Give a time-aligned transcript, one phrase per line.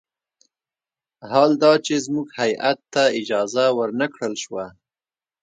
[1.31, 4.65] حال دا چې زموږ هیات ته اجازه ور نه کړل شوه.